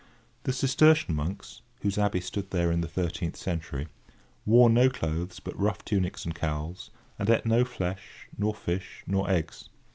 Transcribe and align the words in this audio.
The 0.45 0.51
Cistercian 0.51 1.13
monks, 1.13 1.61
whose 1.81 1.99
abbey 1.99 2.21
stood 2.21 2.49
there 2.49 2.71
in 2.71 2.81
the 2.81 2.87
thirteenth 2.87 3.35
century, 3.37 3.87
wore 4.47 4.67
no 4.67 4.89
clothes 4.89 5.39
but 5.39 5.55
rough 5.55 5.85
tunics 5.85 6.25
and 6.25 6.33
cowls, 6.33 6.89
and 7.19 7.29
ate 7.29 7.45
no 7.45 7.63
flesh, 7.63 8.27
nor 8.35 8.55
fish, 8.55 9.03
nor 9.05 9.29
eggs. 9.29 9.69